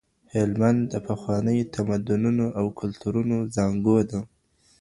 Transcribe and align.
هلمند 0.33 0.79
د 0.91 0.95
پخوانیو 1.07 1.69
تمدنونو 1.75 2.45
او 2.59 2.65
کلتورونو 2.79 3.37
زانګو 3.55 3.97
ده. 4.09 4.19